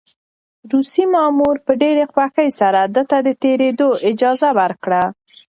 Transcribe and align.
روسي 0.71 1.03
مامور 1.13 1.55
په 1.65 1.71
ډېرې 1.81 2.03
خوښۍ 2.11 2.49
سره 2.59 2.81
ده 2.95 3.03
ته 3.09 3.17
د 3.27 3.29
تېرېدو 3.43 3.89
اجازه 4.09 4.49
ورکړه. 4.59 5.03